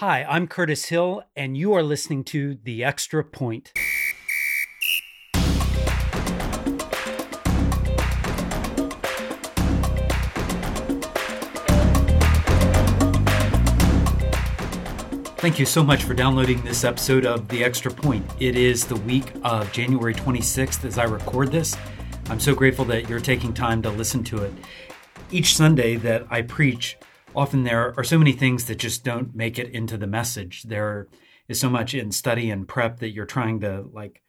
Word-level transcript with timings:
Hi, 0.00 0.24
I'm 0.28 0.46
Curtis 0.46 0.84
Hill, 0.84 1.24
and 1.34 1.56
you 1.56 1.72
are 1.72 1.82
listening 1.82 2.22
to 2.26 2.56
The 2.62 2.84
Extra 2.84 3.24
Point. 3.24 3.72
Thank 15.38 15.58
you 15.58 15.66
so 15.66 15.82
much 15.82 16.04
for 16.04 16.14
downloading 16.14 16.62
this 16.62 16.84
episode 16.84 17.26
of 17.26 17.48
The 17.48 17.64
Extra 17.64 17.90
Point. 17.90 18.24
It 18.38 18.56
is 18.56 18.84
the 18.84 18.94
week 18.94 19.32
of 19.42 19.72
January 19.72 20.14
26th 20.14 20.84
as 20.84 20.96
I 20.96 21.06
record 21.06 21.50
this. 21.50 21.76
I'm 22.30 22.38
so 22.38 22.54
grateful 22.54 22.84
that 22.84 23.08
you're 23.08 23.18
taking 23.18 23.52
time 23.52 23.82
to 23.82 23.90
listen 23.90 24.22
to 24.22 24.44
it. 24.44 24.52
Each 25.32 25.56
Sunday 25.56 25.96
that 25.96 26.24
I 26.30 26.42
preach, 26.42 26.96
often 27.34 27.64
there 27.64 27.94
are 27.96 28.04
so 28.04 28.18
many 28.18 28.32
things 28.32 28.66
that 28.66 28.76
just 28.76 29.04
don't 29.04 29.34
make 29.34 29.58
it 29.58 29.70
into 29.70 29.96
the 29.96 30.06
message. 30.06 30.64
There 30.64 31.08
is 31.48 31.60
so 31.60 31.70
much 31.70 31.94
in 31.94 32.12
study 32.12 32.50
and 32.50 32.68
prep 32.68 32.98
that 33.00 33.10
you're 33.10 33.26
trying 33.26 33.60
to 33.60 33.86
like 33.92 34.22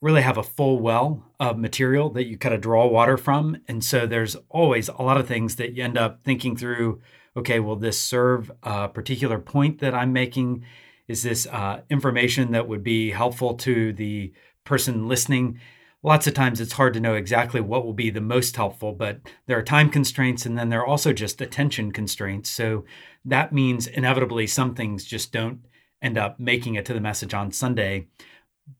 really 0.00 0.22
have 0.22 0.38
a 0.38 0.42
full 0.42 0.78
well 0.78 1.24
of 1.40 1.58
material 1.58 2.10
that 2.10 2.26
you 2.26 2.38
kind 2.38 2.54
of 2.54 2.60
draw 2.60 2.86
water 2.86 3.16
from. 3.16 3.58
And 3.66 3.84
so 3.84 4.06
there's 4.06 4.36
always 4.48 4.88
a 4.88 5.02
lot 5.02 5.18
of 5.18 5.26
things 5.26 5.56
that 5.56 5.74
you 5.74 5.82
end 5.82 5.98
up 5.98 6.22
thinking 6.22 6.56
through. 6.56 7.00
Okay, 7.36 7.60
will 7.60 7.76
this 7.76 8.00
serve 8.00 8.50
a 8.62 8.88
particular 8.88 9.38
point 9.38 9.80
that 9.80 9.94
I'm 9.94 10.12
making? 10.12 10.64
Is 11.06 11.22
this 11.22 11.46
uh, 11.46 11.82
information 11.90 12.52
that 12.52 12.68
would 12.68 12.82
be 12.82 13.10
helpful 13.10 13.54
to 13.54 13.92
the 13.92 14.32
person 14.64 15.08
listening? 15.08 15.60
Lots 16.02 16.26
of 16.26 16.34
times 16.34 16.60
it's 16.60 16.74
hard 16.74 16.94
to 16.94 17.00
know 17.00 17.14
exactly 17.14 17.60
what 17.60 17.84
will 17.84 17.92
be 17.92 18.10
the 18.10 18.20
most 18.20 18.54
helpful, 18.56 18.92
but 18.92 19.20
there 19.46 19.58
are 19.58 19.62
time 19.62 19.90
constraints 19.90 20.46
and 20.46 20.56
then 20.56 20.68
there 20.68 20.80
are 20.80 20.86
also 20.86 21.12
just 21.12 21.40
attention 21.40 21.92
constraints. 21.92 22.50
So 22.50 22.84
that 23.24 23.52
means 23.52 23.86
inevitably 23.86 24.46
some 24.46 24.74
things 24.74 25.04
just 25.04 25.32
don't 25.32 25.60
end 26.00 26.16
up 26.16 26.38
making 26.38 26.76
it 26.76 26.86
to 26.86 26.94
the 26.94 27.00
message 27.00 27.34
on 27.34 27.50
Sunday. 27.50 28.06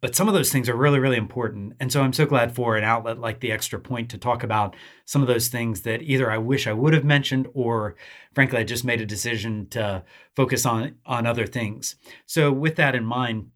But 0.01 0.15
some 0.15 0.29
of 0.29 0.35
those 0.35 0.53
things 0.53 0.69
are 0.69 0.77
really, 0.77 0.99
really 0.99 1.17
important. 1.17 1.73
And 1.81 1.91
so 1.91 2.03
I'm 2.03 2.13
so 2.13 2.27
glad 2.27 2.55
for 2.55 2.77
an 2.77 2.85
outlet 2.85 3.19
like 3.19 3.41
the 3.41 3.51
Extra 3.51 3.81
Point 3.81 4.11
to 4.11 4.19
talk 4.19 4.43
about 4.43 4.77
some 5.07 5.23
of 5.23 5.29
those 5.29 5.49
things 5.49 5.81
that 5.83 6.03
either 6.03 6.31
I 6.31 6.37
wish 6.37 6.67
I 6.67 6.75
would 6.75 6.93
have 6.93 7.05
mentioned 7.05 7.49
or 7.55 7.97
frankly 8.35 8.59
I 8.59 8.65
just 8.65 8.85
made 8.85 9.01
a 9.01 9.07
decision 9.07 9.67
to 9.71 10.05
focus 10.37 10.67
on 10.67 10.97
on 11.07 11.27
other 11.27 11.47
things. 11.47 11.97
So 12.27 12.53
with 12.53 12.77
that 12.77 12.95
in 12.95 13.05
mind, 13.05 13.51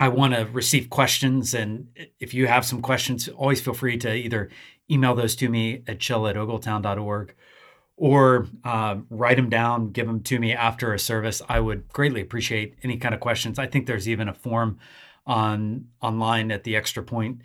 I 0.00 0.08
want 0.08 0.34
to 0.34 0.46
receive 0.46 0.90
questions. 0.90 1.54
And 1.54 1.88
if 2.18 2.34
you 2.34 2.46
have 2.46 2.64
some 2.64 2.82
questions, 2.82 3.28
always 3.28 3.60
feel 3.60 3.74
free 3.74 3.96
to 3.98 4.12
either 4.12 4.50
email 4.90 5.14
those 5.14 5.36
to 5.36 5.48
me 5.48 5.82
at 5.86 6.00
chill 6.00 6.26
at 6.26 6.36
ogletown.org 6.36 7.34
or 7.96 8.48
uh, 8.64 8.96
write 9.10 9.36
them 9.36 9.48
down, 9.48 9.90
give 9.90 10.06
them 10.06 10.20
to 10.20 10.38
me 10.38 10.52
after 10.52 10.92
a 10.92 10.98
service. 10.98 11.40
I 11.48 11.60
would 11.60 11.88
greatly 11.88 12.20
appreciate 12.20 12.74
any 12.82 12.96
kind 12.96 13.14
of 13.14 13.20
questions. 13.20 13.58
I 13.58 13.66
think 13.66 13.86
there's 13.86 14.08
even 14.08 14.28
a 14.28 14.34
form 14.34 14.78
on 15.26 15.86
online 16.00 16.50
at 16.50 16.64
the 16.64 16.74
extra 16.74 17.02
point 17.02 17.42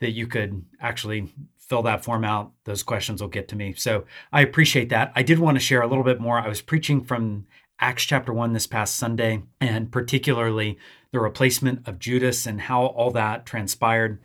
that 0.00 0.10
you 0.10 0.26
could 0.26 0.64
actually 0.80 1.32
fill 1.56 1.82
that 1.82 2.04
form 2.04 2.24
out. 2.24 2.52
Those 2.64 2.82
questions 2.82 3.22
will 3.22 3.28
get 3.28 3.48
to 3.48 3.56
me. 3.56 3.72
So 3.74 4.04
I 4.32 4.42
appreciate 4.42 4.90
that. 4.90 5.12
I 5.14 5.22
did 5.22 5.38
want 5.38 5.56
to 5.56 5.60
share 5.60 5.80
a 5.80 5.86
little 5.86 6.04
bit 6.04 6.20
more. 6.20 6.38
I 6.38 6.48
was 6.48 6.60
preaching 6.60 7.02
from 7.02 7.46
Acts 7.80 8.04
chapter 8.04 8.32
1 8.32 8.52
this 8.52 8.66
past 8.66 8.96
Sunday, 8.96 9.42
and 9.60 9.90
particularly 9.90 10.78
the 11.12 11.20
replacement 11.20 11.86
of 11.86 11.98
Judas 11.98 12.46
and 12.46 12.62
how 12.62 12.86
all 12.86 13.10
that 13.10 13.44
transpired. 13.46 14.20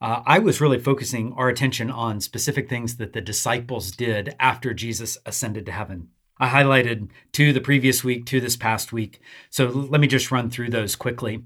Uh, 0.00 0.22
I 0.26 0.38
was 0.38 0.60
really 0.60 0.78
focusing 0.78 1.32
our 1.32 1.48
attention 1.48 1.90
on 1.90 2.20
specific 2.20 2.68
things 2.68 2.96
that 2.96 3.12
the 3.12 3.20
disciples 3.20 3.92
did 3.92 4.34
after 4.38 4.74
Jesus 4.74 5.18
ascended 5.24 5.66
to 5.66 5.72
heaven. 5.72 6.08
I 6.38 6.48
highlighted 6.48 7.08
two 7.32 7.52
the 7.52 7.60
previous 7.60 8.04
week, 8.04 8.26
two 8.26 8.40
this 8.40 8.56
past 8.56 8.92
week. 8.92 9.20
So 9.50 9.66
let 9.66 10.00
me 10.00 10.06
just 10.06 10.30
run 10.30 10.50
through 10.50 10.70
those 10.70 10.94
quickly. 10.94 11.44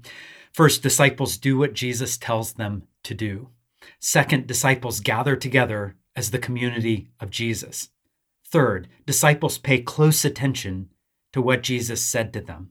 First, 0.51 0.83
disciples 0.83 1.37
do 1.37 1.57
what 1.57 1.73
Jesus 1.73 2.17
tells 2.17 2.53
them 2.53 2.83
to 3.03 3.15
do. 3.15 3.49
Second, 3.99 4.45
disciples 4.45 4.99
gather 4.99 5.35
together 5.35 5.95
as 6.15 6.29
the 6.29 6.37
community 6.37 7.07
of 7.19 7.31
Jesus. 7.31 7.89
Third, 8.45 8.87
disciples 9.07 9.57
pay 9.57 9.81
close 9.81 10.23
attention 10.23 10.89
to 11.33 11.41
what 11.41 11.63
Jesus 11.63 12.01
said 12.01 12.31
to 12.33 12.41
them. 12.41 12.69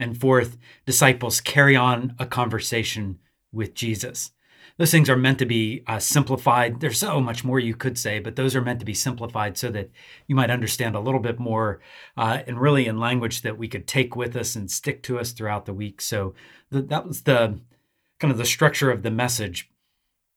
And 0.00 0.18
fourth, 0.18 0.56
disciples 0.86 1.40
carry 1.40 1.76
on 1.76 2.14
a 2.18 2.26
conversation 2.26 3.18
with 3.52 3.74
Jesus. 3.74 4.30
Those 4.76 4.92
things 4.92 5.10
are 5.10 5.16
meant 5.16 5.40
to 5.40 5.46
be 5.46 5.82
uh, 5.88 5.98
simplified. 5.98 6.80
There's 6.80 7.00
so 7.00 7.20
much 7.20 7.42
more 7.42 7.58
you 7.58 7.74
could 7.74 7.98
say, 7.98 8.20
but 8.20 8.36
those 8.36 8.54
are 8.54 8.62
meant 8.62 8.78
to 8.78 8.86
be 8.86 8.94
simplified 8.94 9.58
so 9.58 9.70
that 9.70 9.90
you 10.28 10.36
might 10.36 10.50
understand 10.50 10.94
a 10.94 11.00
little 11.00 11.20
bit 11.20 11.40
more 11.40 11.80
uh, 12.16 12.42
and 12.46 12.60
really 12.60 12.86
in 12.86 13.00
language 13.00 13.42
that 13.42 13.58
we 13.58 13.66
could 13.66 13.88
take 13.88 14.14
with 14.14 14.36
us 14.36 14.54
and 14.54 14.70
stick 14.70 15.02
to 15.02 15.18
us 15.18 15.32
throughout 15.32 15.66
the 15.66 15.74
week. 15.74 16.00
So 16.00 16.34
th- 16.72 16.86
that 16.88 17.06
was 17.06 17.22
the 17.22 17.58
kind 18.20 18.30
of 18.30 18.38
the 18.38 18.44
structure 18.44 18.92
of 18.92 19.02
the 19.02 19.10
message. 19.10 19.68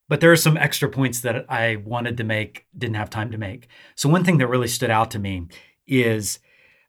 But 0.09 0.21
there 0.21 0.31
are 0.31 0.37
some 0.37 0.57
extra 0.57 0.89
points 0.89 1.21
that 1.21 1.45
I 1.47 1.75
wanted 1.75 2.17
to 2.17 2.23
make, 2.23 2.65
didn't 2.75 2.95
have 2.95 3.11
time 3.11 3.31
to 3.31 3.37
make. 3.37 3.67
So 3.95 4.09
one 4.09 4.23
thing 4.23 4.39
that 4.39 4.47
really 4.47 4.67
stood 4.67 4.89
out 4.89 5.11
to 5.11 5.19
me 5.19 5.47
is 5.85 6.39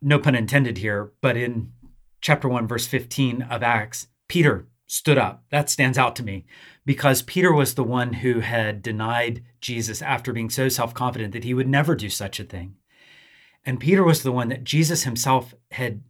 no 0.03 0.19
pun 0.19 0.35
intended 0.35 0.79
here, 0.79 1.13
but 1.21 1.37
in 1.37 1.73
chapter 2.21 2.49
1, 2.49 2.67
verse 2.67 2.87
15 2.87 3.43
of 3.43 3.63
Acts, 3.63 4.09
Peter 4.29 4.69
stood 4.87 5.17
up. 5.17 5.45
That 5.51 5.71
stands 5.71 5.97
out 5.97 6.17
to 6.17 6.23
me 6.23 6.45
because 6.85 7.23
Peter 7.23 7.53
was 7.53 7.75
the 7.75 7.85
one 7.85 8.15
who 8.15 8.41
had 8.41 8.83
denied 8.83 9.43
Jesus 9.61 10.03
after 10.03 10.33
being 10.33 10.51
so 10.51 10.69
self 10.69 10.93
confident 10.93 11.33
that 11.33 11.45
he 11.45 11.55
would 11.55 11.69
never 11.69 11.95
do 11.95 12.11
such 12.11 12.39
a 12.41 12.45
thing. 12.45 12.77
And 13.65 13.81
Peter 13.81 14.03
was 14.05 14.23
the 14.23 14.33
one 14.33 14.49
that 14.49 14.65
Jesus 14.65 15.05
himself 15.05 15.55
had 15.71 16.03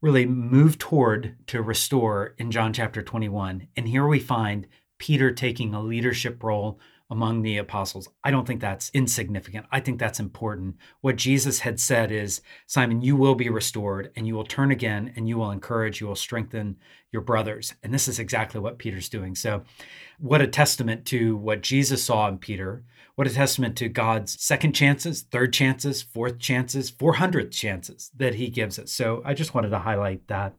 really 0.00 0.26
moved 0.26 0.80
toward 0.80 1.36
to 1.46 1.62
restore 1.62 2.34
in 2.38 2.50
John 2.50 2.72
chapter 2.72 3.02
21. 3.02 3.68
And 3.76 3.88
here 3.88 4.06
we 4.06 4.18
find 4.18 4.66
Peter 4.98 5.30
taking 5.30 5.72
a 5.72 5.82
leadership 5.82 6.42
role 6.42 6.78
among 7.14 7.42
the 7.42 7.58
apostles. 7.58 8.08
I 8.24 8.32
don't 8.32 8.44
think 8.44 8.60
that's 8.60 8.90
insignificant. 8.92 9.66
I 9.70 9.78
think 9.78 10.00
that's 10.00 10.18
important. 10.18 10.74
What 11.00 11.14
Jesus 11.14 11.60
had 11.60 11.78
said 11.78 12.10
is, 12.10 12.40
Simon, 12.66 13.02
you 13.02 13.14
will 13.14 13.36
be 13.36 13.48
restored 13.48 14.10
and 14.16 14.26
you 14.26 14.34
will 14.34 14.44
turn 14.44 14.72
again 14.72 15.12
and 15.14 15.28
you 15.28 15.38
will 15.38 15.52
encourage, 15.52 16.00
you 16.00 16.08
will 16.08 16.16
strengthen 16.16 16.76
your 17.12 17.22
brothers. 17.22 17.72
And 17.84 17.94
this 17.94 18.08
is 18.08 18.18
exactly 18.18 18.60
what 18.60 18.78
Peter's 18.78 19.08
doing. 19.08 19.36
So, 19.36 19.62
what 20.18 20.42
a 20.42 20.48
testament 20.48 21.06
to 21.06 21.36
what 21.36 21.62
Jesus 21.62 22.02
saw 22.02 22.26
in 22.26 22.38
Peter. 22.38 22.82
What 23.14 23.28
a 23.28 23.32
testament 23.32 23.76
to 23.76 23.88
God's 23.88 24.42
second 24.42 24.72
chances, 24.72 25.22
third 25.22 25.52
chances, 25.52 26.02
fourth 26.02 26.40
chances, 26.40 26.90
400th 26.90 27.52
chances 27.52 28.10
that 28.16 28.34
he 28.34 28.48
gives 28.48 28.76
us. 28.80 28.90
So, 28.90 29.22
I 29.24 29.34
just 29.34 29.54
wanted 29.54 29.68
to 29.68 29.78
highlight 29.78 30.26
that. 30.26 30.56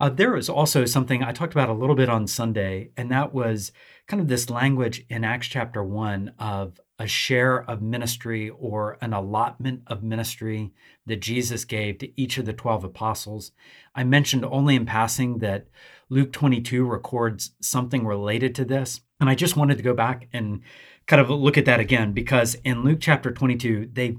Uh, 0.00 0.08
there 0.08 0.32
was 0.32 0.48
also 0.48 0.84
something 0.84 1.24
I 1.24 1.32
talked 1.32 1.52
about 1.52 1.68
a 1.68 1.74
little 1.74 1.96
bit 1.96 2.08
on 2.08 2.28
Sunday, 2.28 2.90
and 2.96 3.10
that 3.10 3.34
was 3.34 3.72
kind 4.06 4.20
of 4.20 4.28
this 4.28 4.48
language 4.48 5.04
in 5.08 5.24
Acts 5.24 5.48
chapter 5.48 5.82
1 5.82 6.34
of 6.38 6.80
a 7.00 7.06
share 7.06 7.68
of 7.68 7.82
ministry 7.82 8.48
or 8.48 8.96
an 9.00 9.12
allotment 9.12 9.82
of 9.88 10.02
ministry 10.02 10.72
that 11.06 11.20
Jesus 11.20 11.64
gave 11.64 11.98
to 11.98 12.20
each 12.20 12.38
of 12.38 12.46
the 12.46 12.52
12 12.52 12.84
apostles. 12.84 13.52
I 13.94 14.04
mentioned 14.04 14.44
only 14.44 14.76
in 14.76 14.86
passing 14.86 15.38
that 15.38 15.66
Luke 16.08 16.32
22 16.32 16.84
records 16.84 17.52
something 17.60 18.06
related 18.06 18.54
to 18.56 18.64
this. 18.64 19.00
And 19.20 19.28
I 19.28 19.34
just 19.34 19.56
wanted 19.56 19.76
to 19.78 19.84
go 19.84 19.94
back 19.94 20.28
and 20.32 20.62
kind 21.06 21.20
of 21.20 21.30
look 21.30 21.58
at 21.58 21.64
that 21.66 21.80
again 21.80 22.12
because 22.12 22.54
in 22.64 22.84
Luke 22.84 22.98
chapter 23.00 23.32
22, 23.32 23.90
they 23.92 24.16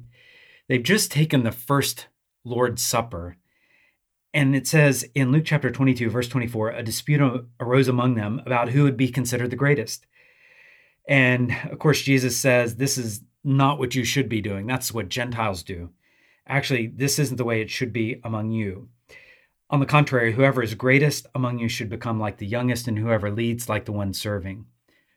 they've 0.68 0.84
just 0.84 1.12
taken 1.12 1.44
the 1.44 1.52
first 1.52 2.08
Lord's 2.44 2.82
Supper 2.82 3.38
and 4.34 4.56
it 4.56 4.68
says 4.68 5.08
in 5.16 5.32
Luke 5.32 5.46
chapter 5.46 5.72
22, 5.72 6.10
verse 6.10 6.28
24, 6.28 6.72
a 6.72 6.84
dispute 6.84 7.48
arose 7.60 7.88
among 7.88 8.16
them 8.16 8.42
about 8.46 8.70
who 8.70 8.84
would 8.84 8.98
be 8.98 9.10
considered 9.10 9.50
the 9.50 9.56
greatest. 9.56 10.06
And 11.08 11.56
of 11.72 11.80
course, 11.80 12.02
Jesus 12.02 12.38
says, 12.38 12.76
This 12.76 12.98
is 12.98 13.22
not 13.44 13.80
what 13.80 13.96
you 13.96 14.04
should 14.04 14.30
be 14.30 14.42
doing. 14.42 14.68
That's 14.68 14.94
what 14.94 15.10
Gentiles 15.10 15.64
do. 15.64 15.90
Actually, 16.48 16.88
this 16.88 17.18
isn't 17.18 17.38
the 17.38 17.44
way 17.44 17.62
it 17.62 17.72
should 17.72 17.92
be 17.92 18.20
among 18.24 18.52
you. 18.52 18.90
On 19.72 19.80
the 19.80 19.86
contrary, 19.86 20.34
whoever 20.34 20.64
is 20.64 20.74
greatest 20.76 21.28
among 21.34 21.60
you 21.60 21.70
should 21.70 21.90
become 21.90 22.20
like 22.20 22.38
the 22.38 22.46
youngest, 22.46 22.88
and 22.88 22.98
whoever 22.98 23.32
leads 23.32 23.70
like 23.70 23.86
the 23.86 23.92
one 23.92 24.14
serving. 24.14 24.66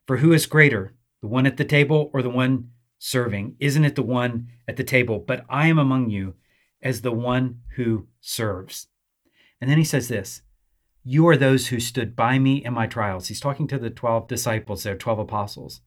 For 0.06 0.18
who 0.18 0.32
is 0.32 0.46
greater, 0.46 0.94
the 1.20 1.28
one 1.28 1.46
at 1.46 1.56
the 1.56 1.64
table 1.64 2.10
or 2.12 2.22
the 2.22 2.30
one 2.30 2.70
serving? 2.98 3.56
Isn't 3.58 3.84
it 3.84 3.94
the 3.94 4.02
one 4.02 4.48
at 4.68 4.76
the 4.76 4.84
table? 4.84 5.18
But 5.18 5.44
I 5.48 5.68
am 5.68 5.78
among 5.78 6.10
you 6.10 6.34
as 6.82 7.00
the 7.00 7.12
one 7.12 7.60
who 7.76 8.06
serves. 8.20 8.88
And 9.62 9.70
then 9.70 9.78
he 9.78 9.84
says 9.84 10.08
this 10.08 10.42
You 11.04 11.26
are 11.28 11.36
those 11.36 11.68
who 11.68 11.78
stood 11.78 12.16
by 12.16 12.40
me 12.40 12.64
in 12.64 12.74
my 12.74 12.88
trials. 12.88 13.28
He's 13.28 13.38
talking 13.38 13.68
to 13.68 13.78
the 13.78 13.90
12 13.90 14.26
disciples, 14.26 14.82
their 14.82 14.96
12 14.96 15.20
apostles. 15.20 15.82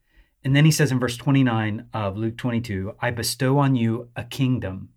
And 0.46 0.56
then 0.56 0.64
he 0.64 0.72
says 0.72 0.94
in 0.94 1.00
verse 1.00 1.18
29 1.18 1.90
of 1.94 2.16
Luke 2.16 2.38
22, 2.38 2.94
I 3.02 3.12
bestow 3.12 3.58
on 3.58 3.76
you 3.76 4.10
a 4.16 4.24
kingdom, 4.24 4.90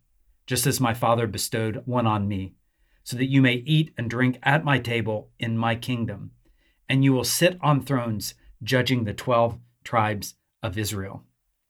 just 0.47 0.65
as 0.65 0.79
my 0.79 0.95
Father 0.95 1.27
bestowed 1.27 1.83
one 1.87 2.07
on 2.07 2.29
me, 2.29 2.55
so 3.03 3.17
that 3.17 3.27
you 3.27 3.43
may 3.43 3.55
eat 3.55 3.93
and 3.99 4.09
drink 4.09 4.39
at 4.45 4.65
my 4.65 4.79
table 4.79 5.31
in 5.41 5.59
my 5.59 5.75
kingdom, 5.75 6.31
and 6.89 7.03
you 7.03 7.13
will 7.13 7.25
sit 7.25 7.59
on 7.61 7.83
thrones 7.83 8.35
judging 8.63 9.05
the 9.05 9.15
12 9.15 9.59
tribes 9.83 10.35
of 10.63 10.79
Israel. 10.79 11.25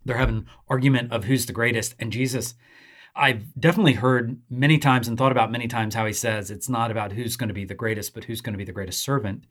They're 0.04 0.18
having 0.18 0.46
argument 0.68 1.10
of 1.10 1.24
who's 1.24 1.46
the 1.46 1.54
greatest, 1.54 1.94
and 1.98 2.12
Jesus 2.12 2.54
I've 3.14 3.44
definitely 3.58 3.94
heard 3.94 4.40
many 4.48 4.78
times 4.78 5.08
and 5.08 5.18
thought 5.18 5.32
about 5.32 5.50
many 5.50 5.66
times 5.66 5.94
how 5.94 6.06
he 6.06 6.12
says 6.12 6.50
it's 6.50 6.68
not 6.68 6.90
about 6.90 7.12
who's 7.12 7.36
going 7.36 7.48
to 7.48 7.54
be 7.54 7.64
the 7.64 7.74
greatest, 7.74 8.14
but 8.14 8.24
who's 8.24 8.40
going 8.40 8.54
to 8.54 8.58
be 8.58 8.64
the 8.64 8.72
greatest 8.72 9.02
servant. 9.02 9.44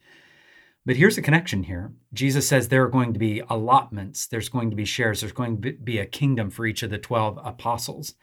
But 0.86 0.96
here's 0.96 1.18
a 1.18 1.22
connection 1.22 1.64
here. 1.64 1.92
Jesus 2.14 2.48
says 2.48 2.70
there 2.70 2.84
are 2.84 2.90
going 2.90 3.12
to 3.12 3.20
be 3.20 3.42
allotments, 3.50 4.26
there's 4.26 4.48
going 4.48 4.70
to 4.70 4.76
be 4.76 4.86
shares, 4.86 5.20
there's 5.20 5.34
going 5.34 5.62
to 5.62 5.74
be 5.74 6.00
a 6.00 6.06
kingdom 6.06 6.50
for 6.50 6.66
each 6.66 6.82
of 6.82 6.90
the 6.90 6.98
12 6.98 7.40
apostles. 7.44 8.14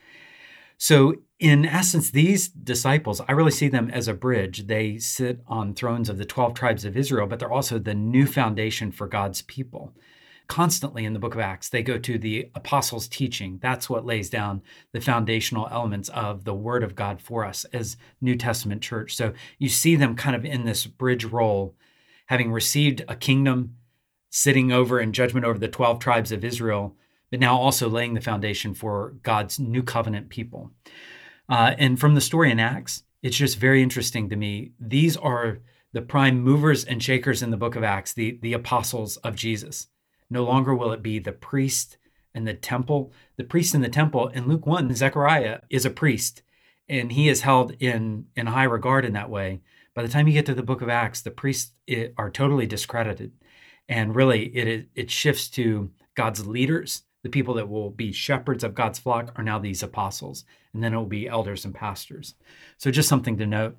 So, 0.79 1.17
in 1.39 1.67
essence, 1.67 2.11
these 2.11 2.49
disciples, 2.49 3.21
I 3.29 3.33
really 3.33 3.51
see 3.51 3.69
them 3.69 3.91
as 3.91 4.09
a 4.09 4.15
bridge. 4.15 4.67
They 4.67 4.99
sit 4.99 5.41
on 5.47 5.75
thrones 5.75 6.09
of 6.09 6.19
the 6.19 6.25
12 6.25 6.55
tribes 6.55 6.85
of 6.85 6.97
Israel, 6.97 7.27
but 7.27 7.39
they're 7.39 7.53
also 7.53 7.79
the 7.79 7.95
new 7.95 8.27
foundation 8.27 8.91
for 8.91 9.07
God's 9.07 9.43
people. 9.43 9.93
Constantly 10.47 11.05
in 11.05 11.15
the 11.15 11.19
book 11.19 11.35
of 11.35 11.41
Acts, 11.41 11.69
they 11.69 11.83
go 11.83 11.99
to 11.99 12.19
the 12.19 12.51
apostles' 12.55 13.09
teaching. 13.09 13.59
That's 13.63 13.89
what 13.89 14.05
lays 14.05 14.29
down 14.29 14.63
the 14.93 15.01
foundational 15.01 15.69
elements 15.71 16.11
of 16.11 16.45
the 16.45 16.55
word 16.55 16.83
of 16.83 16.95
God 16.95 17.23
for 17.23 17.45
us 17.45 17.65
as 17.73 17.97
New 18.21 18.37
Testament 18.37 18.83
church. 18.83 19.17
So, 19.17 19.33
you 19.59 19.69
see 19.69 19.97
them 19.97 20.17
kind 20.17 20.37
of 20.37 20.45
in 20.45 20.65
this 20.65 20.87
bridge 20.87 21.25
role 21.25 21.75
having 22.27 22.53
received 22.53 23.03
a 23.09 23.17
kingdom, 23.17 23.77
sitting 24.31 24.73
over 24.73 25.01
in 25.01 25.13
judgment 25.13 25.47
over 25.47 25.59
the 25.59 25.69
12 25.69 25.99
tribes 25.99 26.33
of 26.33 26.45
Israel, 26.45 26.97
but 27.31 27.41
now 27.41 27.57
also 27.57 27.89
laying 27.89 28.15
the 28.15 28.21
foundation 28.21 28.75
for 28.75 29.15
God's 29.23 29.59
new 29.59 29.83
covenant 29.83 30.29
people. 30.29 30.71
Uh, 31.49 31.75
and 31.79 32.01
from 32.01 32.15
the 32.15 32.21
story 32.21 32.51
in 32.51 32.61
Acts, 32.61 33.03
it's 33.23 33.37
just 33.37 33.59
very 33.59 33.83
interesting 33.83 34.29
to 34.31 34.37
me. 34.37 34.73
These 34.79 35.17
are 35.17 35.61
the 35.93 36.03
prime 36.03 36.41
movers 36.41 36.85
and 36.85 37.03
shakers 37.03 37.43
in 37.43 37.51
the 37.51 37.57
book 37.57 37.77
of 37.77 37.85
Acts, 37.85 38.13
the, 38.13 38.39
the 38.43 38.53
apostles 38.53 39.17
of 39.19 39.37
Jesus. 39.37 39.89
No 40.35 40.43
longer 40.43 40.75
will 40.75 40.91
it 40.91 41.01
be 41.01 41.21
the 41.21 41.31
priest 41.31 41.97
and 42.35 42.45
the 42.45 42.55
temple. 42.55 43.13
The 43.37 43.45
priest 43.45 43.73
in 43.73 43.83
the 43.83 43.89
temple 43.89 44.27
in 44.27 44.49
Luke 44.49 44.67
1, 44.67 44.93
Zechariah 44.97 45.61
is 45.71 45.87
a 45.87 45.91
priest, 45.91 46.43
and 46.89 47.13
he 47.13 47.29
is 47.29 47.43
held 47.43 47.77
in, 47.79 48.27
in 48.35 48.49
high 48.49 48.65
regard 48.65 49.05
in 49.05 49.13
that 49.13 49.31
way. 49.31 49.61
By 49.95 50.03
the 50.03 50.09
time 50.09 50.27
you 50.27 50.33
get 50.33 50.45
to 50.47 50.55
the 50.55 50.65
book 50.65 50.83
of 50.83 50.89
Acts, 50.89 51.23
the 51.23 51.31
priests 51.31 51.71
are 52.19 52.31
totally 52.31 52.67
discredited. 52.67 53.31
And 53.89 54.17
really, 54.17 54.47
it, 54.47 54.89
it 54.97 55.09
shifts 55.09 55.49
to 55.51 55.93
God's 56.17 56.45
leaders, 56.45 57.05
the 57.23 57.29
people 57.29 57.55
that 57.55 57.69
will 57.69 57.91
be 57.91 58.11
shepherds 58.11 58.65
of 58.65 58.75
God's 58.75 58.99
flock, 58.99 59.33
are 59.37 59.45
now 59.45 59.61
these 59.61 59.85
apostles. 59.85 60.45
And 60.73 60.83
then 60.83 60.95
it 60.95 60.97
will 60.97 61.07
be 61.07 61.29
elders 61.29 61.65
and 61.65 61.73
pastors. 61.73 62.35
So, 62.79 62.91
just 62.91 63.09
something 63.09 63.39
to 63.39 63.47
note. 63.47 63.77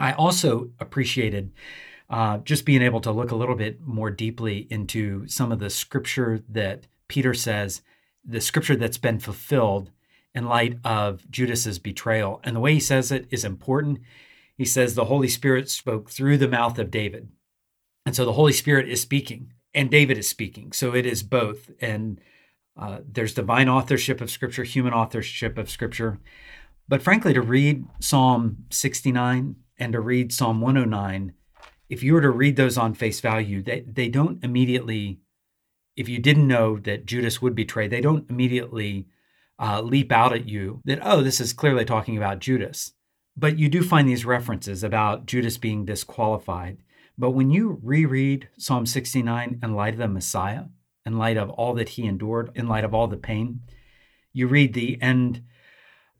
I 0.00 0.12
also 0.12 0.70
appreciated 0.80 1.52
uh, 2.10 2.38
just 2.38 2.64
being 2.64 2.82
able 2.82 3.00
to 3.00 3.12
look 3.12 3.30
a 3.30 3.36
little 3.36 3.54
bit 3.54 3.80
more 3.80 4.10
deeply 4.10 4.66
into 4.70 5.26
some 5.26 5.52
of 5.52 5.58
the 5.58 5.70
scripture 5.70 6.42
that 6.48 6.86
Peter 7.08 7.34
says, 7.34 7.82
the 8.24 8.40
scripture 8.40 8.76
that's 8.76 8.98
been 8.98 9.18
fulfilled 9.18 9.90
in 10.34 10.46
light 10.46 10.78
of 10.84 11.30
Judas's 11.30 11.78
betrayal. 11.78 12.40
And 12.44 12.56
the 12.56 12.60
way 12.60 12.74
he 12.74 12.80
says 12.80 13.12
it 13.12 13.26
is 13.30 13.44
important 13.44 14.00
he 14.56 14.64
says 14.64 14.94
the 14.94 15.06
Holy 15.06 15.28
Spirit 15.28 15.68
spoke 15.68 16.10
through 16.10 16.38
the 16.38 16.48
mouth 16.48 16.78
of 16.78 16.90
David. 16.90 17.28
And 18.06 18.14
so 18.14 18.24
the 18.24 18.34
Holy 18.34 18.52
Spirit 18.52 18.88
is 18.88 19.00
speaking 19.00 19.52
and 19.74 19.90
David 19.90 20.18
is 20.18 20.28
speaking. 20.28 20.72
So 20.72 20.94
it 20.94 21.06
is 21.06 21.22
both. 21.22 21.70
And 21.80 22.20
uh, 22.76 22.98
there's 23.06 23.34
divine 23.34 23.68
authorship 23.68 24.20
of 24.20 24.30
Scripture, 24.30 24.64
human 24.64 24.92
authorship 24.92 25.58
of 25.58 25.70
Scripture. 25.70 26.20
But 26.88 27.02
frankly, 27.02 27.32
to 27.34 27.40
read 27.40 27.84
Psalm 27.98 28.64
69 28.70 29.56
and 29.78 29.92
to 29.92 30.00
read 30.00 30.32
Psalm 30.32 30.60
109, 30.60 31.34
if 31.94 32.02
you 32.02 32.12
were 32.12 32.20
to 32.20 32.30
read 32.30 32.56
those 32.56 32.76
on 32.76 32.92
face 32.92 33.20
value, 33.20 33.62
they, 33.62 33.84
they 33.86 34.08
don't 34.08 34.42
immediately, 34.42 35.20
if 35.94 36.08
you 36.08 36.18
didn't 36.18 36.48
know 36.48 36.76
that 36.80 37.06
Judas 37.06 37.40
would 37.40 37.54
betray, 37.54 37.86
they 37.86 38.00
don't 38.00 38.28
immediately 38.28 39.06
uh, 39.60 39.80
leap 39.80 40.10
out 40.10 40.32
at 40.32 40.48
you 40.48 40.82
that, 40.86 40.98
oh, 41.02 41.22
this 41.22 41.40
is 41.40 41.52
clearly 41.52 41.84
talking 41.84 42.16
about 42.16 42.40
Judas. 42.40 42.94
But 43.36 43.60
you 43.60 43.68
do 43.68 43.80
find 43.80 44.08
these 44.08 44.24
references 44.24 44.82
about 44.82 45.26
Judas 45.26 45.56
being 45.56 45.84
disqualified. 45.84 46.78
But 47.16 47.30
when 47.30 47.52
you 47.52 47.78
reread 47.80 48.48
Psalm 48.58 48.86
69 48.86 49.60
in 49.62 49.74
light 49.76 49.94
of 49.94 50.00
the 50.00 50.08
Messiah, 50.08 50.64
in 51.06 51.16
light 51.16 51.36
of 51.36 51.48
all 51.50 51.74
that 51.74 51.90
he 51.90 52.06
endured, 52.06 52.50
in 52.56 52.66
light 52.66 52.82
of 52.82 52.92
all 52.92 53.06
the 53.06 53.16
pain, 53.16 53.60
you 54.32 54.48
read 54.48 54.74
the 54.74 55.00
end 55.00 55.44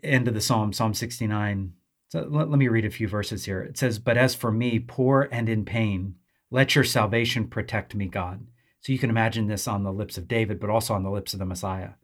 end 0.05 0.29
of 0.29 0.35
the 0.35 0.41
psalm, 0.41 0.73
Psalm 0.73 0.95
69. 0.95 1.73
So 2.15 2.29
let, 2.31 2.49
let 2.49 2.61
me 2.61 2.69
read 2.69 2.85
a 2.85 2.91
few 2.91 3.09
verses 3.09 3.45
here. 3.45 3.61
It 3.61 3.77
says, 3.77 3.99
But 3.99 4.17
as 4.17 4.37
for 4.37 4.53
me, 4.53 4.79
poor 4.79 5.29
and 5.33 5.49
in 5.49 5.65
pain, 5.65 6.15
let 6.49 6.77
your 6.77 6.85
salvation 6.85 7.49
protect 7.49 7.97
me, 7.97 8.07
God. 8.07 8.47
So 8.83 8.93
you 8.93 9.01
can 9.01 9.11
imagine 9.11 9.49
this 9.49 9.67
on 9.67 9.83
the 9.83 9.93
lips 9.93 10.17
of 10.17 10.29
David, 10.29 10.61
but 10.61 10.71
also 10.71 10.95
on 10.95 11.03
the 11.03 11.11
lips 11.11 11.33
of 11.33 11.41
the 11.41 11.45
Messiah. 11.45 11.95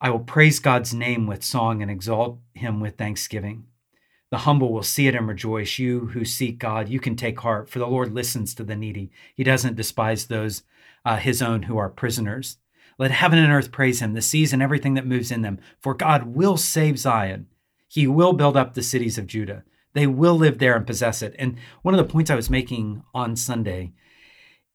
I 0.00 0.10
will 0.10 0.20
praise 0.20 0.60
God's 0.60 0.94
name 0.94 1.26
with 1.26 1.42
song 1.42 1.82
and 1.82 1.90
exalt 1.90 2.38
him 2.54 2.78
with 2.78 2.96
thanksgiving. 2.96 3.64
The 4.30 4.38
humble 4.38 4.72
will 4.72 4.84
see 4.84 5.08
it 5.08 5.16
and 5.16 5.26
rejoice. 5.26 5.80
You 5.80 6.06
who 6.12 6.24
seek 6.24 6.60
God, 6.60 6.88
you 6.88 7.00
can 7.00 7.16
take 7.16 7.40
heart, 7.40 7.68
for 7.68 7.80
the 7.80 7.88
Lord 7.88 8.14
listens 8.14 8.54
to 8.54 8.62
the 8.62 8.76
needy. 8.76 9.10
He 9.34 9.42
doesn't 9.42 9.74
despise 9.74 10.28
those, 10.28 10.62
uh, 11.04 11.16
his 11.16 11.42
own, 11.42 11.64
who 11.64 11.76
are 11.76 11.88
prisoners. 11.88 12.58
Let 13.00 13.10
heaven 13.10 13.40
and 13.40 13.52
earth 13.52 13.72
praise 13.72 14.00
him, 14.00 14.14
the 14.14 14.22
seas 14.22 14.52
and 14.52 14.62
everything 14.62 14.94
that 14.94 15.08
moves 15.08 15.32
in 15.32 15.42
them. 15.42 15.58
For 15.80 15.92
God 15.92 16.36
will 16.36 16.56
save 16.56 17.00
Zion. 17.00 17.48
He 17.92 18.06
will 18.06 18.32
build 18.32 18.56
up 18.56 18.72
the 18.72 18.82
cities 18.82 19.18
of 19.18 19.26
Judah. 19.26 19.64
They 19.92 20.06
will 20.06 20.34
live 20.34 20.56
there 20.56 20.74
and 20.74 20.86
possess 20.86 21.20
it. 21.20 21.36
And 21.38 21.58
one 21.82 21.92
of 21.92 21.98
the 21.98 22.10
points 22.10 22.30
I 22.30 22.34
was 22.34 22.48
making 22.48 23.02
on 23.12 23.36
Sunday 23.36 23.92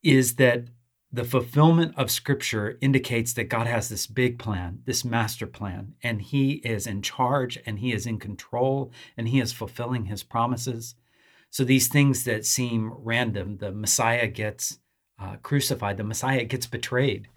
is 0.03 0.35
that 0.35 0.65
the 1.11 1.23
fulfillment 1.23 1.95
of 1.97 2.11
scripture 2.11 2.77
indicates 2.79 3.33
that 3.33 3.49
God 3.49 3.65
has 3.65 3.89
this 3.89 4.05
big 4.05 4.37
plan, 4.37 4.83
this 4.85 5.03
master 5.03 5.47
plan, 5.47 5.95
and 6.03 6.21
he 6.21 6.61
is 6.63 6.85
in 6.85 7.01
charge 7.01 7.57
and 7.65 7.79
he 7.79 7.91
is 7.91 8.05
in 8.05 8.19
control 8.19 8.91
and 9.17 9.29
he 9.29 9.39
is 9.39 9.51
fulfilling 9.51 10.05
his 10.05 10.21
promises. 10.21 10.93
So 11.49 11.63
these 11.63 11.87
things 11.87 12.23
that 12.25 12.45
seem 12.45 12.93
random, 12.99 13.57
the 13.57 13.71
Messiah 13.71 14.27
gets 14.27 14.77
uh, 15.19 15.37
crucified, 15.37 15.97
the 15.97 16.03
Messiah 16.03 16.43
gets 16.43 16.67
betrayed. 16.67 17.29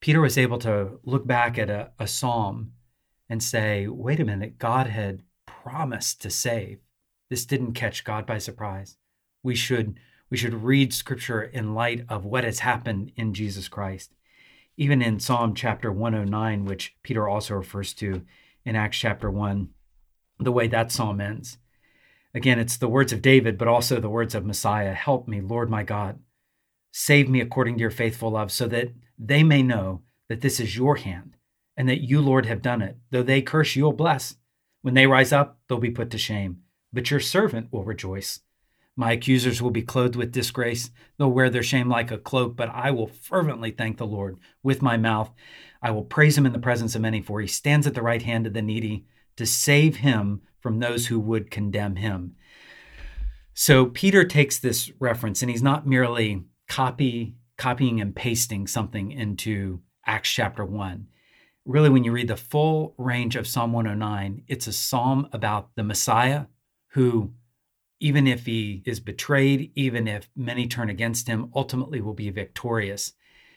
Peter 0.00 0.20
was 0.20 0.36
able 0.36 0.58
to 0.58 0.98
look 1.04 1.28
back 1.28 1.58
at 1.58 1.70
a, 1.70 1.92
a 2.00 2.08
psalm 2.08 2.72
and 3.28 3.42
say, 3.42 3.86
wait 3.86 4.20
a 4.20 4.24
minute, 4.24 4.58
God 4.58 4.86
had 4.86 5.22
promised 5.46 6.20
to 6.22 6.30
save. 6.30 6.78
This 7.30 7.46
didn't 7.46 7.72
catch 7.72 8.04
God 8.04 8.26
by 8.26 8.38
surprise. 8.38 8.96
We 9.42 9.54
should 9.54 9.98
we 10.30 10.36
should 10.36 10.64
read 10.64 10.92
scripture 10.92 11.42
in 11.42 11.74
light 11.74 12.04
of 12.08 12.24
what 12.24 12.44
has 12.44 12.60
happened 12.60 13.12
in 13.14 13.34
Jesus 13.34 13.68
Christ. 13.68 14.14
Even 14.76 15.00
in 15.00 15.20
Psalm 15.20 15.54
chapter 15.54 15.92
109, 15.92 16.64
which 16.64 16.96
Peter 17.02 17.28
also 17.28 17.54
refers 17.54 17.92
to 17.94 18.22
in 18.64 18.74
Acts 18.74 18.98
chapter 18.98 19.30
1, 19.30 19.68
the 20.40 20.50
way 20.50 20.66
that 20.66 20.90
psalm 20.90 21.20
ends. 21.20 21.58
Again, 22.34 22.58
it's 22.58 22.76
the 22.76 22.88
words 22.88 23.12
of 23.12 23.22
David, 23.22 23.56
but 23.56 23.68
also 23.68 24.00
the 24.00 24.08
words 24.08 24.34
of 24.34 24.44
Messiah 24.44 24.94
Help 24.94 25.28
me, 25.28 25.40
Lord 25.40 25.70
my 25.70 25.84
God. 25.84 26.18
Save 26.90 27.28
me 27.28 27.40
according 27.40 27.76
to 27.76 27.80
your 27.80 27.90
faithful 27.90 28.30
love, 28.30 28.50
so 28.50 28.66
that 28.68 28.88
they 29.16 29.44
may 29.44 29.62
know 29.62 30.02
that 30.28 30.40
this 30.40 30.58
is 30.58 30.76
your 30.76 30.96
hand 30.96 31.36
and 31.76 31.88
that 31.88 32.02
you, 32.02 32.20
Lord, 32.20 32.46
have 32.46 32.62
done 32.62 32.82
it. 32.82 32.96
Though 33.10 33.22
they 33.22 33.42
curse, 33.42 33.76
you'll 33.76 33.92
bless. 33.92 34.36
When 34.82 34.94
they 34.94 35.06
rise 35.06 35.32
up, 35.32 35.58
they'll 35.68 35.78
be 35.78 35.90
put 35.90 36.10
to 36.10 36.18
shame, 36.18 36.60
but 36.92 37.10
your 37.10 37.20
servant 37.20 37.72
will 37.72 37.84
rejoice. 37.84 38.40
My 38.96 39.12
accusers 39.12 39.60
will 39.60 39.70
be 39.70 39.82
clothed 39.82 40.14
with 40.14 40.30
disgrace. 40.30 40.90
They'll 41.18 41.30
wear 41.30 41.50
their 41.50 41.62
shame 41.62 41.88
like 41.88 42.10
a 42.10 42.18
cloak, 42.18 42.54
but 42.54 42.68
I 42.68 42.92
will 42.92 43.08
fervently 43.08 43.72
thank 43.72 43.96
the 43.96 44.06
Lord 44.06 44.38
with 44.62 44.82
my 44.82 44.96
mouth. 44.96 45.32
I 45.82 45.90
will 45.90 46.04
praise 46.04 46.38
him 46.38 46.46
in 46.46 46.52
the 46.52 46.58
presence 46.58 46.94
of 46.94 47.02
many, 47.02 47.20
for 47.20 47.40
he 47.40 47.46
stands 47.48 47.86
at 47.86 47.94
the 47.94 48.02
right 48.02 48.22
hand 48.22 48.46
of 48.46 48.52
the 48.52 48.62
needy 48.62 49.06
to 49.36 49.46
save 49.46 49.96
him 49.96 50.42
from 50.60 50.78
those 50.78 51.08
who 51.08 51.18
would 51.18 51.50
condemn 51.50 51.96
him. 51.96 52.36
So 53.52 53.86
Peter 53.86 54.24
takes 54.24 54.58
this 54.58 54.92
reference 55.00 55.42
and 55.42 55.50
he's 55.50 55.62
not 55.62 55.86
merely 55.86 56.44
copy 56.68 57.36
copying 57.56 58.00
and 58.00 58.14
pasting 58.14 58.66
something 58.66 59.12
into 59.12 59.80
Acts 60.06 60.30
chapter 60.30 60.64
1. 60.64 61.06
Really 61.64 61.88
when 61.88 62.04
you 62.04 62.12
read 62.12 62.28
the 62.28 62.36
full 62.36 62.94
range 62.98 63.36
of 63.36 63.46
Psalm 63.46 63.72
109, 63.72 64.42
it's 64.48 64.66
a 64.66 64.72
psalm 64.72 65.28
about 65.32 65.70
the 65.76 65.82
Messiah 65.82 66.46
who 66.88 67.32
even 68.00 68.26
if 68.26 68.44
he 68.44 68.82
is 68.84 69.00
betrayed, 69.00 69.70
even 69.74 70.06
if 70.06 70.28
many 70.36 70.66
turn 70.66 70.90
against 70.90 71.26
him, 71.26 71.50
ultimately 71.54 72.02
will 72.02 72.12
be 72.12 72.28
victorious. 72.28 73.14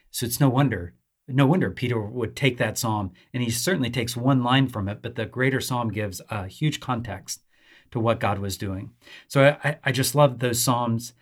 So 0.10 0.26
it's 0.26 0.40
no 0.40 0.48
wonder, 0.48 0.94
no 1.28 1.46
wonder 1.46 1.70
Peter 1.70 2.00
would 2.00 2.34
take 2.34 2.58
that 2.58 2.78
psalm, 2.78 3.12
and 3.34 3.44
he 3.44 3.50
certainly 3.50 3.90
takes 3.90 4.16
one 4.16 4.44
line 4.44 4.68
from 4.68 4.88
it, 4.88 5.02
but 5.02 5.16
the 5.16 5.26
greater 5.26 5.60
psalm 5.60 5.92
gives 5.92 6.22
a 6.30 6.48
huge 6.48 6.80
context 6.80 7.44
to 7.92 8.00
what 8.00 8.22
God 8.22 8.40
was 8.40 8.58
doing. 8.58 8.92
So 9.28 9.58
I, 9.64 9.80
I 9.84 9.92
just 9.92 10.16
love 10.16 10.40
those 10.40 10.62
psalms. 10.62 11.14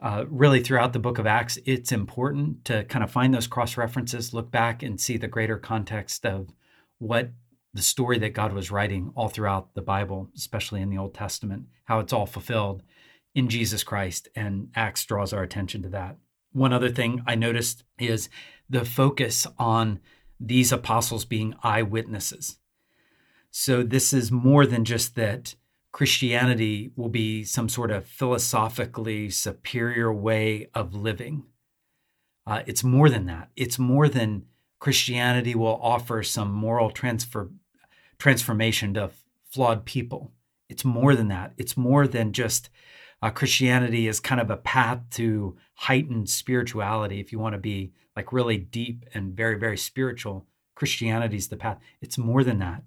Uh, 0.00 0.24
really, 0.28 0.62
throughout 0.62 0.92
the 0.92 0.98
book 0.98 1.18
of 1.18 1.26
Acts, 1.26 1.58
it's 1.66 1.90
important 1.90 2.64
to 2.64 2.84
kind 2.84 3.02
of 3.02 3.10
find 3.10 3.34
those 3.34 3.48
cross 3.48 3.76
references, 3.76 4.32
look 4.32 4.50
back 4.50 4.82
and 4.82 5.00
see 5.00 5.16
the 5.16 5.26
greater 5.26 5.58
context 5.58 6.24
of 6.24 6.50
what 6.98 7.30
the 7.74 7.82
story 7.82 8.18
that 8.18 8.32
God 8.32 8.52
was 8.52 8.70
writing 8.70 9.12
all 9.14 9.28
throughout 9.28 9.74
the 9.74 9.82
Bible, 9.82 10.30
especially 10.36 10.80
in 10.80 10.90
the 10.90 10.98
Old 10.98 11.14
Testament, 11.14 11.66
how 11.84 11.98
it's 11.98 12.12
all 12.12 12.26
fulfilled 12.26 12.82
in 13.34 13.48
Jesus 13.48 13.82
Christ. 13.82 14.28
And 14.36 14.70
Acts 14.74 15.04
draws 15.04 15.32
our 15.32 15.42
attention 15.42 15.82
to 15.82 15.88
that. 15.90 16.16
One 16.52 16.72
other 16.72 16.90
thing 16.90 17.22
I 17.26 17.34
noticed 17.34 17.84
is 17.98 18.28
the 18.70 18.84
focus 18.84 19.46
on 19.58 20.00
these 20.40 20.72
apostles 20.72 21.24
being 21.24 21.54
eyewitnesses. 21.62 22.58
So 23.50 23.82
this 23.82 24.12
is 24.12 24.30
more 24.30 24.66
than 24.66 24.84
just 24.84 25.14
that 25.16 25.54
Christianity 25.92 26.92
will 26.96 27.08
be 27.08 27.44
some 27.44 27.68
sort 27.68 27.90
of 27.90 28.06
philosophically 28.06 29.30
superior 29.30 30.12
way 30.12 30.68
of 30.74 30.94
living. 30.94 31.44
Uh, 32.46 32.62
it's 32.66 32.84
more 32.84 33.08
than 33.08 33.26
that. 33.26 33.50
It's 33.56 33.78
more 33.78 34.08
than 34.08 34.44
Christianity 34.78 35.54
will 35.54 35.78
offer 35.82 36.22
some 36.22 36.52
moral 36.52 36.90
transfer 36.90 37.50
transformation 38.18 38.94
to 38.94 39.10
flawed 39.50 39.84
people. 39.84 40.32
It's 40.68 40.84
more 40.84 41.14
than 41.14 41.28
that. 41.28 41.52
It's 41.56 41.76
more 41.76 42.06
than 42.06 42.32
just 42.32 42.68
uh, 43.22 43.30
Christianity 43.30 44.06
is 44.06 44.20
kind 44.20 44.40
of 44.40 44.50
a 44.50 44.56
path 44.56 45.00
to 45.12 45.56
heightened 45.74 46.28
spirituality. 46.28 47.20
If 47.20 47.32
you 47.32 47.38
want 47.38 47.54
to 47.54 47.58
be 47.58 47.92
like 48.14 48.32
really 48.32 48.58
deep 48.58 49.04
and 49.14 49.34
very, 49.34 49.58
very 49.58 49.76
spiritual, 49.76 50.46
Christianity 50.74 51.36
is 51.36 51.48
the 51.48 51.56
path. 51.56 51.78
It's 52.00 52.18
more 52.18 52.44
than 52.44 52.58
that. 52.60 52.82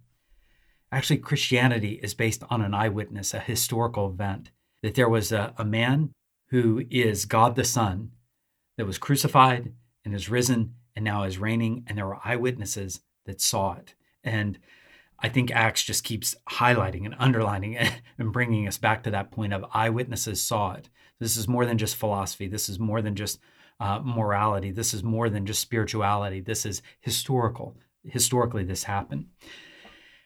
Actually, 0.92 1.18
Christianity 1.18 2.00
is 2.04 2.14
based 2.14 2.44
on 2.50 2.62
an 2.62 2.74
eyewitness, 2.74 3.34
a 3.34 3.40
historical 3.40 4.10
event, 4.10 4.52
that 4.84 4.96
there 4.96 5.10
was 5.10 5.32
a, 5.32 5.54
a 5.58 5.66
man 5.66 6.12
who 6.50 6.84
is 6.90 7.26
God 7.26 7.56
the 7.56 7.64
Son 7.64 8.12
that 8.78 8.86
was 8.86 8.98
crucified 8.98 9.72
and 10.04 10.14
is 10.14 10.30
risen 10.30 10.76
and 10.96 11.06
now 11.06 11.24
is 11.24 11.38
reigning, 11.38 11.84
and 11.88 11.98
there 11.98 12.06
were 12.06 12.20
eyewitnesses 12.26 13.02
that 13.26 13.40
saw 13.40 13.74
it. 13.74 13.96
And 14.24 14.60
I 15.20 15.30
think 15.30 15.52
Acts 15.52 15.84
just 15.84 16.04
keeps 16.04 16.36
highlighting 16.50 17.06
and 17.06 17.16
underlining 17.18 17.78
and 18.18 18.34
bringing 18.34 18.68
us 18.68 18.78
back 18.78 19.04
to 19.04 19.12
that 19.12 19.32
point 19.32 19.54
of 19.54 19.66
eyewitnesses 19.74 20.42
saw 20.42 20.74
it. 20.74 20.90
This 21.20 21.38
is 21.38 21.48
more 21.48 21.66
than 21.66 21.78
just 21.78 21.96
philosophy. 21.96 22.48
This 22.48 22.68
is 22.68 22.80
more 22.80 23.02
than 23.02 23.16
just 23.16 23.40
uh, 23.80 24.00
morality. 24.04 24.72
This 24.72 24.94
is 24.94 25.04
more 25.04 25.30
than 25.30 25.46
just 25.46 25.62
spirituality. 25.62 26.42
This 26.42 26.66
is 26.66 26.82
historical. 27.00 27.78
Historically, 28.04 28.64
this 28.64 28.84
happened, 28.84 29.28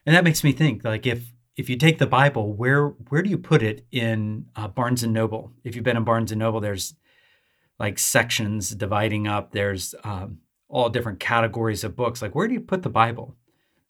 and 0.05 0.15
that 0.15 0.23
makes 0.23 0.43
me 0.43 0.51
think 0.51 0.83
like 0.83 1.05
if 1.05 1.31
if 1.57 1.69
you 1.69 1.77
take 1.77 1.99
the 1.99 2.07
Bible, 2.07 2.53
where 2.53 2.87
where 3.09 3.21
do 3.21 3.29
you 3.29 3.37
put 3.37 3.63
it 3.63 3.85
in 3.91 4.45
uh, 4.55 4.67
Barnes 4.67 5.03
and 5.03 5.13
Noble? 5.13 5.53
If 5.63 5.75
you've 5.75 5.85
been 5.85 5.97
in 5.97 6.03
Barnes 6.03 6.31
and 6.31 6.39
Noble, 6.39 6.59
there's 6.59 6.95
like 7.79 7.99
sections 7.99 8.69
dividing 8.69 9.27
up. 9.27 9.51
There's 9.51 9.95
um, 10.03 10.39
all 10.67 10.89
different 10.89 11.19
categories 11.19 11.83
of 11.83 11.95
books. 11.95 12.21
Like 12.21 12.35
where 12.35 12.47
do 12.47 12.53
you 12.53 12.61
put 12.61 12.83
the 12.83 12.89
Bible? 12.89 13.35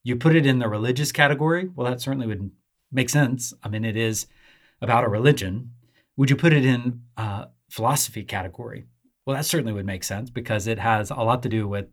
You 0.04 0.16
put 0.16 0.36
it 0.36 0.46
in 0.46 0.60
the 0.60 0.70
religious 0.70 1.12
category? 1.12 1.70
Well, 1.76 1.90
that 1.90 2.02
certainly 2.02 2.28
would 2.28 2.52
make 2.92 3.10
sense. 3.10 3.54
I 3.64 3.70
mean, 3.70 3.84
it 3.84 3.98
is 3.98 4.28
about 4.82 5.04
a 5.04 5.10
religion. 5.10 5.72
Would 6.18 6.30
you 6.30 6.36
put 6.36 6.54
it 6.54 6.64
in 6.64 7.02
uh, 7.18 7.46
philosophy 7.70 8.24
category? 8.24 8.86
Well, 9.26 9.36
that 9.36 9.46
certainly 9.46 9.74
would 9.74 9.86
make 9.86 10.04
sense 10.04 10.30
because 10.30 10.68
it 10.68 10.78
has 10.78 11.10
a 11.10 11.16
lot 11.16 11.42
to 11.44 11.50
do 11.50 11.68
with 11.68 11.88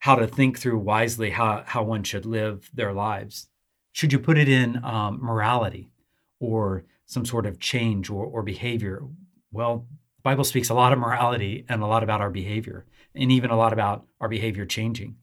how 0.00 0.14
to 0.14 0.26
think 0.26 0.58
through 0.58 0.78
wisely 0.78 1.30
how, 1.30 1.62
how 1.66 1.82
one 1.82 2.02
should 2.02 2.24
live 2.24 2.70
their 2.72 2.94
lives. 2.94 3.48
Should 3.98 4.12
you 4.12 4.18
put 4.18 4.38
it 4.38 4.48
in 4.48 4.84
um, 4.84 5.18
morality 5.20 5.90
or 6.38 6.84
some 7.06 7.24
sort 7.24 7.46
of 7.46 7.58
change 7.58 8.10
or, 8.10 8.24
or 8.24 8.42
behavior? 8.42 9.02
Well, 9.50 9.86
the 10.16 10.22
Bible 10.22 10.44
speaks 10.44 10.68
a 10.68 10.74
lot 10.74 10.92
of 10.92 10.98
morality 10.98 11.64
and 11.68 11.82
a 11.82 11.86
lot 11.86 12.04
about 12.04 12.20
our 12.20 12.30
behavior, 12.30 12.86
and 13.14 13.32
even 13.32 13.50
a 13.50 13.56
lot 13.56 13.72
about 13.72 14.06
our 14.20 14.28
behavior 14.28 14.66
changing 14.66 15.16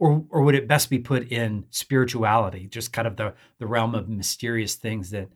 or 0.00 0.24
or 0.30 0.42
would 0.42 0.54
it 0.56 0.66
best 0.66 0.90
be 0.90 0.98
put 0.98 1.30
in 1.30 1.66
spirituality, 1.70 2.66
just 2.66 2.92
kind 2.92 3.06
of 3.06 3.16
the 3.16 3.34
the 3.58 3.66
realm 3.66 3.94
of 3.94 4.08
mysterious 4.08 4.74
things 4.74 5.10
that 5.10 5.28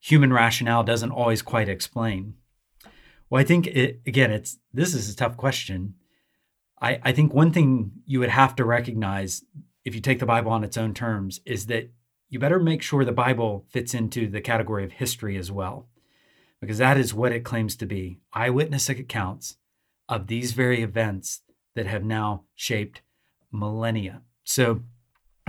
human 0.00 0.32
rationale 0.32 0.84
doesn't 0.84 1.10
always 1.10 1.42
quite 1.42 1.68
explain? 1.68 2.34
Well, 3.28 3.40
I 3.40 3.44
think 3.44 3.66
it, 3.66 4.00
again, 4.06 4.30
it's 4.30 4.58
this 4.72 4.94
is 4.94 5.12
a 5.12 5.16
tough 5.16 5.36
question. 5.36 5.94
I, 6.80 7.00
I 7.02 7.12
think 7.12 7.34
one 7.34 7.52
thing 7.52 7.92
you 8.06 8.20
would 8.20 8.30
have 8.30 8.54
to 8.56 8.64
recognize 8.64 9.44
if 9.84 9.94
you 9.94 10.00
take 10.00 10.20
the 10.20 10.26
Bible 10.26 10.52
on 10.52 10.64
its 10.64 10.76
own 10.76 10.94
terms 10.94 11.40
is 11.44 11.66
that 11.66 11.90
you 12.28 12.38
better 12.38 12.58
make 12.58 12.82
sure 12.82 13.04
the 13.04 13.12
Bible 13.12 13.64
fits 13.68 13.94
into 13.94 14.28
the 14.28 14.40
category 14.40 14.84
of 14.84 14.92
history 14.92 15.36
as 15.36 15.50
well, 15.50 15.88
because 16.60 16.78
that 16.78 16.96
is 16.96 17.14
what 17.14 17.32
it 17.32 17.44
claims 17.44 17.76
to 17.76 17.86
be 17.86 18.18
eyewitness 18.32 18.88
accounts 18.88 19.56
of 20.08 20.26
these 20.26 20.52
very 20.52 20.82
events 20.82 21.42
that 21.74 21.86
have 21.86 22.04
now 22.04 22.44
shaped 22.54 23.02
millennia. 23.52 24.22
So, 24.44 24.82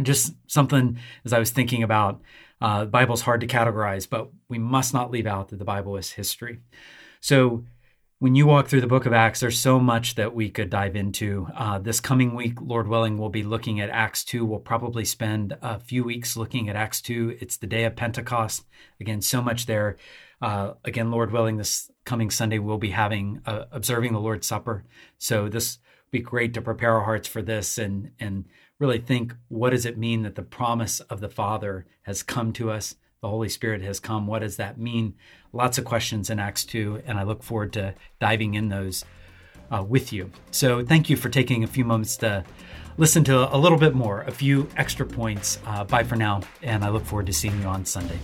just 0.02 0.36
something 0.48 0.98
as 1.24 1.34
I 1.34 1.40
was 1.40 1.52
thinking 1.52 1.84
about, 1.84 2.22
uh, 2.62 2.82
the 2.82 2.92
Bible's 2.92 3.22
hard 3.22 3.42
to 3.42 3.48
categorize, 3.48 4.10
but 4.10 4.30
we 4.50 4.60
must 4.60 4.94
not 4.94 5.12
leave 5.12 5.28
out 5.28 5.50
that 5.50 5.60
the 5.60 5.66
Bible 5.66 5.98
is 5.98 6.12
history. 6.12 6.60
So, 7.22 7.66
when 8.26 8.34
you 8.34 8.48
walk 8.48 8.68
through 8.68 8.82
the 8.82 8.88
book 8.88 9.06
of 9.06 9.14
Acts, 9.14 9.42
there's 9.42 9.60
so 9.60 9.80
much 9.80 10.16
that 10.16 10.34
we 10.34 10.50
could 10.50 10.72
dive 10.72 10.96
into. 10.96 11.48
Uh, 11.56 11.78
this 11.78 12.00
coming 12.00 12.34
week, 12.34 12.60
Lord 12.60 12.88
willing, 12.88 13.20
we'll 13.20 13.30
be 13.30 13.44
looking 13.44 13.80
at 13.80 13.92
Acts 13.92 14.24
2. 14.24 14.44
We'll 14.44 14.58
probably 14.58 15.06
spend 15.06 15.56
a 15.62 15.78
few 15.78 16.04
weeks 16.04 16.36
looking 16.36 16.68
at 16.68 16.76
Acts 16.76 17.02
2. 17.02 17.38
It's 17.40 17.58
the 17.58 17.68
day 17.68 17.84
of 17.84 17.96
Pentecost. 17.96 18.66
Again, 19.00 19.22
so 19.22 19.44
much 19.44 19.68
there. 19.68 19.98
Uh, 20.42 20.72
again, 20.84 21.12
Lord 21.12 21.32
willing, 21.32 21.58
this 21.58 21.92
coming 22.04 22.32
Sunday, 22.32 22.58
we'll 22.58 22.80
be 22.80 22.90
having, 22.90 23.42
uh, 23.46 23.66
observing 23.72 24.14
the 24.14 24.20
Lord's 24.20 24.48
Supper. 24.48 24.86
So 25.20 25.48
this 25.48 25.78
would 26.08 26.12
be 26.18 26.22
great 26.22 26.56
to 26.56 26.64
prepare 26.64 26.94
our 26.96 27.04
hearts 27.04 27.28
for 27.28 27.44
this 27.44 27.78
and 27.78 28.10
and 28.20 28.46
really 28.80 28.98
think 28.98 29.36
what 29.50 29.70
does 29.70 29.86
it 29.86 30.00
mean 30.00 30.24
that 30.24 30.34
the 30.34 30.42
promise 30.42 31.00
of 31.00 31.22
the 31.22 31.30
Father 31.30 31.86
has 32.02 32.24
come 32.24 32.54
to 32.54 32.72
us, 32.72 32.96
the 33.22 33.30
Holy 33.30 33.50
Spirit 33.50 33.82
has 33.82 34.00
come. 34.00 34.28
What 34.28 34.40
does 34.40 34.58
that 34.58 34.78
mean? 34.78 35.16
Lots 35.54 35.78
of 35.78 35.86
questions 35.86 36.30
in 36.30 36.40
Acts 36.40 36.66
2, 36.66 37.04
and 37.06 37.18
I 37.18 37.24
look 37.24 37.44
forward 37.44 37.74
to 37.74 37.96
diving 38.20 38.54
in 38.56 38.70
those 38.70 39.06
uh, 39.72 39.84
with 39.84 40.14
you. 40.14 40.32
So 40.52 40.84
thank 40.84 41.10
you 41.10 41.16
for 41.16 41.30
taking 41.30 41.64
a 41.64 41.68
few 41.68 41.86
moments 41.86 42.18
to 42.18 42.44
listen 42.98 43.24
to 43.26 43.54
a 43.54 43.58
little 43.58 43.78
bit 43.78 43.96
more, 43.96 44.22
a 44.22 44.32
few 44.32 44.70
extra 44.78 45.06
points. 45.06 45.60
Uh, 45.66 45.84
bye 45.84 46.04
for 46.04 46.16
now, 46.16 46.42
and 46.62 46.84
I 46.84 46.90
look 46.90 47.06
forward 47.06 47.26
to 47.28 47.34
seeing 47.34 47.60
you 47.62 47.68
on 47.68 47.86
Sunday. 47.86 48.20